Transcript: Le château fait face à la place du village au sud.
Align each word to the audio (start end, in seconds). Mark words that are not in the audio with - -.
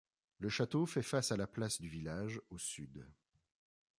Le 0.39 0.49
château 0.49 0.87
fait 0.87 1.03
face 1.03 1.31
à 1.31 1.37
la 1.37 1.45
place 1.45 1.79
du 1.79 1.87
village 1.87 2.41
au 2.49 2.57
sud. 2.57 3.05